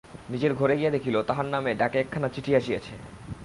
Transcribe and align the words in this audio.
নিজের 0.29 0.53
ঘরে 0.53 0.75
গিয়া 0.77 0.91
দেখিল 0.91 1.15
তাহার 1.23 1.45
নামে 1.45 1.71
ডাকে 1.75 1.97
একখানা 1.99 2.27
চিঠি 2.29 2.51
আসিয়াছে। 2.55 2.93